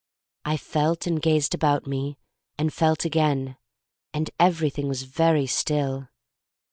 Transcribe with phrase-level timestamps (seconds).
[0.45, 2.17] I felt, and gazed about me,
[2.57, 3.57] and felt again.
[4.15, 6.07] And everything was very still.